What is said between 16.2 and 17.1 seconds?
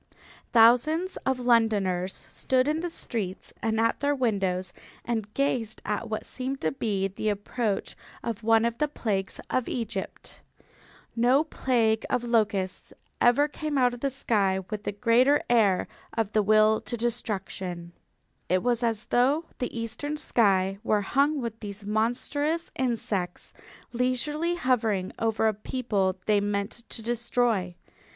the will to